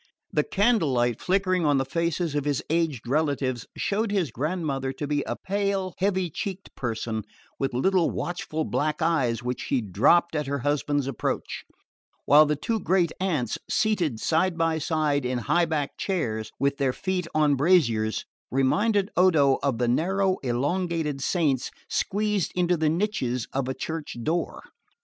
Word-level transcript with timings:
The 0.33 0.43
candle 0.43 0.91
light 0.91 1.21
flickering 1.21 1.63
on 1.63 1.77
the 1.77 1.85
faces 1.85 2.33
of 2.33 2.43
his 2.45 2.63
aged 2.71 3.07
relatives 3.07 3.67
showed 3.77 4.09
his 4.11 4.31
grandmother 4.31 4.91
to 4.93 5.05
be 5.05 5.23
a 5.27 5.35
pale 5.35 5.93
heavy 5.99 6.31
cheeked 6.31 6.73
person 6.73 7.23
with 7.59 7.71
little 7.75 8.09
watchful 8.09 8.65
black 8.65 9.03
eyes 9.03 9.43
which 9.43 9.61
she 9.61 9.79
dropped 9.79 10.35
at 10.35 10.47
her 10.47 10.57
husband's 10.65 11.05
approach; 11.05 11.65
while 12.25 12.47
the 12.47 12.55
two 12.55 12.79
great 12.79 13.11
aunts, 13.19 13.59
seated 13.69 14.19
side 14.19 14.57
by 14.57 14.79
side 14.79 15.23
in 15.23 15.37
high 15.37 15.65
backed 15.65 15.99
chairs 15.99 16.49
with 16.59 16.77
their 16.77 16.93
feet 16.93 17.27
on 17.35 17.53
braziers, 17.53 18.25
reminded 18.49 19.11
Odo 19.15 19.59
of 19.61 19.77
the 19.77 19.87
narrow 19.87 20.37
elongated 20.41 21.21
saints 21.21 21.69
squeezed 21.87 22.51
into 22.55 22.75
the 22.75 22.89
niches 22.89 23.45
of 23.53 23.69
a 23.69 23.75
church 23.75 24.17
door. 24.23 24.63